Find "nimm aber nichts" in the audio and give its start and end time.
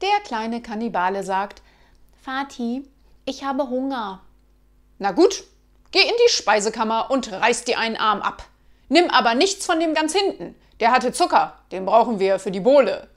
8.88-9.66